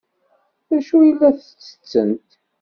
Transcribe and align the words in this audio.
D 0.67 0.69
acu 0.77 0.95
ay 0.99 1.11
la 1.19 1.29
ttettent? 1.37 2.31